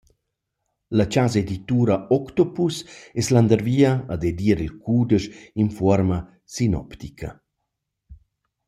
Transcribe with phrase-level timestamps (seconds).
[0.99, 2.75] La chasa editura Octopus
[3.21, 5.27] es landervia ad edir il cudesch
[5.61, 6.19] in fuorma
[6.55, 7.29] sinoptica.